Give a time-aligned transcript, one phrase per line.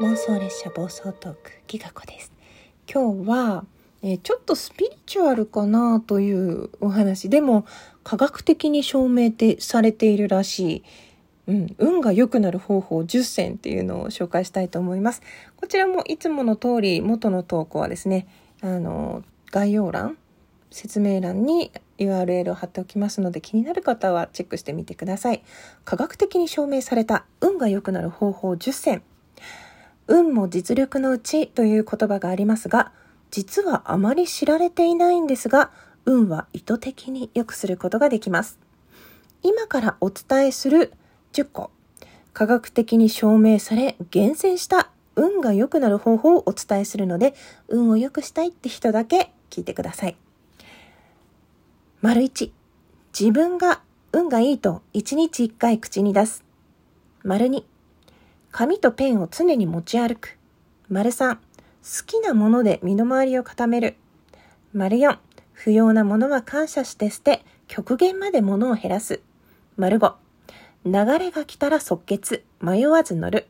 [0.00, 2.30] 妄想列車暴走トークギガ子です。
[2.88, 3.64] 今日は、
[4.00, 7.66] えー、ちょっとスピリチュアルかなというお話でも
[8.04, 10.84] 科学的に証明てされているらし
[11.48, 15.20] い、うん、運が良くなる方法10選っていうのを紹介したいと思います。
[15.56, 18.28] こちらもいつもの通り元の投稿はですね
[18.60, 20.16] あの概要欄
[20.70, 25.42] 説明欄に URL を貼っておきますので気になる方はチェックしてみてください。
[25.84, 29.02] 科学的に証明された運が良くなる方法10選。
[30.08, 32.92] 運も実力のうちという言葉がありますが、
[33.30, 35.70] 実はあまり知られていないんですが、
[36.06, 38.58] 運は意図的に良くすることができます。
[39.42, 40.94] 今からお伝えする
[41.34, 41.70] 10個、
[42.32, 47.34] 科学的に証明され厳選した運が良くなる方法をお伝えするので、
[47.68, 50.16] 運を良くしたいって人だけ聞いてください。
[52.00, 52.50] 丸1、
[53.18, 56.44] 自分が運がいいと1日1回口に出す。
[57.24, 57.64] 丸2、
[58.50, 60.38] 紙とペンを常に持ち歩く。
[60.88, 61.40] 丸3、好
[62.06, 63.96] きなもので身の回りを固める。
[64.72, 65.18] 丸4、
[65.52, 69.20] 不要なものは感謝して捨て、極限まで物を減らす。
[69.76, 70.14] 丸5、
[70.86, 73.46] 流れが来たら即決、迷わず乗る。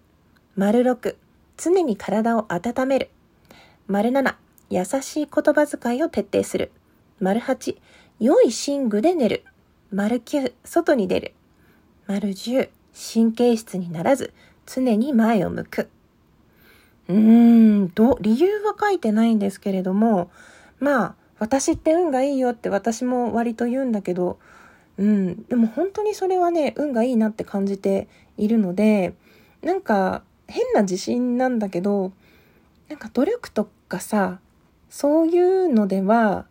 [0.56, 1.16] 丸6、
[1.56, 3.10] 常に体を温める。
[3.86, 4.34] 丸7、
[4.70, 6.72] 優しい言葉遣いを徹底する。
[7.20, 7.76] 丸8、
[8.20, 9.44] 良い寝具で寝る。
[9.92, 11.34] 丸9、外に出る。
[12.06, 12.68] 丸10、
[13.14, 14.32] 神経質にならず、
[14.68, 15.88] 常に前を向く。
[17.08, 20.30] うーん、ど、理由は書いてないんですけれども、
[20.78, 24.38] まあ、私って運がいいよって私も割と言うんだけど、
[24.98, 29.14] うん、でも本当にそれはね、運がいいなって感じているので、
[29.62, 32.12] なんか変な自信なんだけど、
[32.88, 34.40] なんか努力とかさ、
[34.90, 36.46] そういうのでは、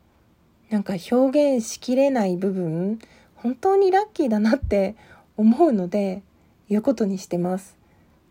[0.69, 2.99] なんか表現しきれない部分、
[3.35, 4.95] 本当にラッキーだなって
[5.35, 6.23] 思うので、
[6.69, 7.76] 言うことにしてます。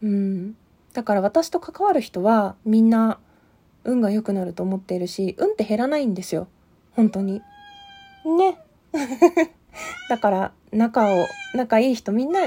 [0.07, 0.57] うん。
[0.93, 3.19] だから私と関わる人はみんな
[3.84, 6.47] 運が良くなると思っているし、運って減らないんですよ。
[6.93, 7.43] 本当に。
[8.25, 8.59] ね。
[10.09, 12.41] だから仲を、仲いい人みんな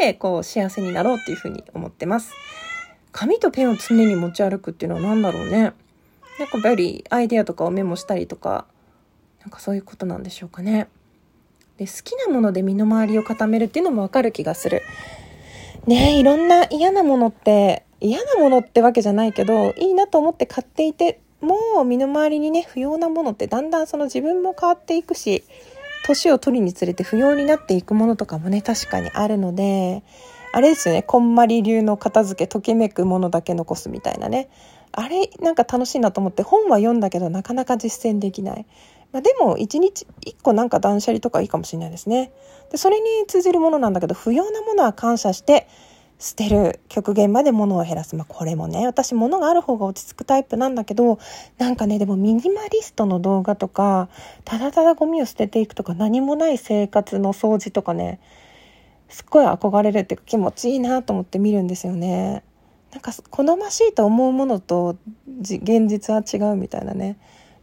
[0.00, 2.32] でこう幸せになろうっていうふうに思ってます。
[3.12, 5.60] 紙とペンを常に持ち歩くっていうのは何だろうね。
[5.60, 8.66] なんかやっぱりアイデアとかをメモしたりとか、
[9.40, 10.88] なんかそういうことなんでしょうかね。
[11.76, 14.82] で、好きなもので身の回りを固めるっていうのもわかる気がする。
[15.86, 25.44] ねいろんな嫌なものって嫌なものってわけじゃないけどいいなと思って買っていてもう身の回りにね不要なものってだんだんその自分も変わっていくし
[26.06, 30.02] 年を取りにつれて不要になっていくものとかもね確かにあるので
[30.52, 34.48] あれですよねこんまり流の片付けときめくものだけ残すみたいなね。
[34.96, 38.66] あれなんか楽しいなと思って本は読んだけどなかなか実践できない
[39.14, 42.32] まあ、でも1日1個なんか断捨離とかいいかもしれないですね。
[42.72, 45.68] でそれに通じるものなんだけど不要なものは感謝して
[46.18, 48.16] 捨てる極限まで物を減らす。
[48.16, 51.20] まあ、これもね私物がある方が落ち着くタイプなんだけど
[51.58, 54.08] なんかねでもミニマリストの動画とか
[54.44, 58.18] ただただゴミを捨てていくとか何もない生活の掃除とかね
[59.08, 62.42] すっごい憧れるっていうか気持ちいいなと思って見るんですよね。
[62.94, 64.96] なんか好ましいと思うものと
[65.40, 67.18] 現実は違うみたいなね。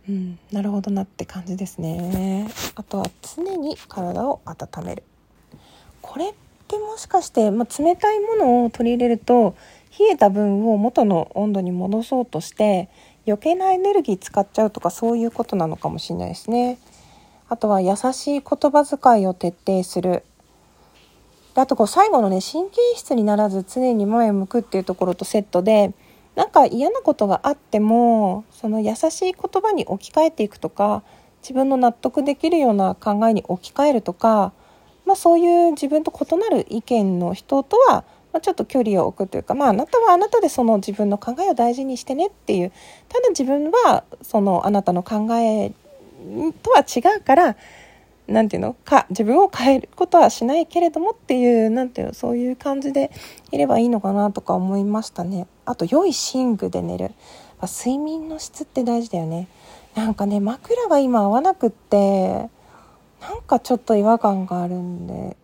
[0.09, 2.49] うん、なるほどなって感じですね。
[2.75, 3.05] あとは
[3.35, 5.03] 常に体を温める。
[6.01, 6.33] これっ
[6.67, 9.55] てもしかして、まあ、冷たいものを取り入れると
[9.97, 12.89] 冷えた分を元の温度に戻そうとして
[13.25, 16.77] 余計なエネルギー使っちゃうとかそういうことなのかもしれないですね。
[17.47, 20.23] あとは優しい言葉遣いを徹底する。
[21.55, 25.93] あとこう最後のね神経質にならず常に前を向くっていうところとセットで
[26.35, 31.03] なんか嫌なことがあってもその優しい言葉に置き換えていくとか
[31.41, 34.53] 自分の納得できるような考えに置き換えるとか、
[35.05, 42.71] まあ、そういう自分と異なる意見の人とは、まあ、ちょっと距離を置くというか、まあ、あなたはあなたでその自分の考えを大事にしてねっていう
[43.09, 45.73] ただ自分はそのあなたの考え
[46.63, 47.57] とは違うから
[48.27, 48.73] 何て言うの？
[48.73, 52.13] か自分を変えることはしないけれどもっていう何て言うの？
[52.13, 53.11] そういう感じで
[53.51, 55.47] いればいいのかなとか思いましたね。
[55.65, 57.11] あと良い寝具で寝る。
[57.61, 59.47] 睡眠の質って大事だよね。
[59.95, 62.49] なんかね枕が今合わなくって
[63.21, 65.37] なんかちょっと違和感があるんで。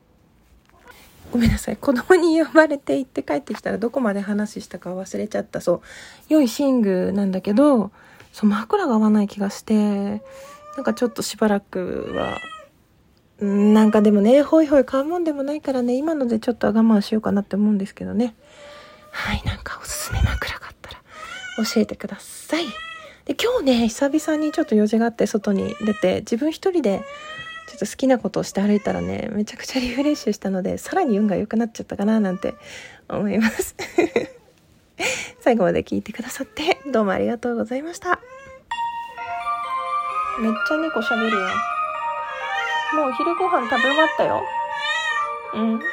[1.30, 1.78] ごめんなさい。
[1.78, 5.60] 子供に呼ばれて行って帰ってきたらどこまで話したか忘れちゃった。
[5.60, 5.82] そう。
[6.30, 7.92] 良い寝具なんだけど
[8.32, 12.40] そう枕が合わない気がしてなんかちょっとしばらくは
[13.40, 18.36] なんかでもね、ほいほい買うもんでもないからね、今のでちょっと我慢しようかなって思うんですけどね。
[19.12, 21.02] はい、なんかおすすめ枕があったら
[21.64, 22.66] 教えてください。
[23.26, 27.02] で、今日ね、久々にちょっと用事があって外に出て、自分一人で
[27.68, 32.56] ちょっと好きなことをして歩いたらね、めちゃくちゃリフレッシュしたので、さらに運が良くなっちゃったかななんて
[33.08, 33.76] 思います。
[35.42, 38.20] 最後まで聞いてくださって、どうもありがとうございました。
[40.40, 41.77] めっちゃ猫喋るよ。
[42.92, 44.54] もうお昼ご飯食べ終わったよ。
[45.54, 45.92] うん。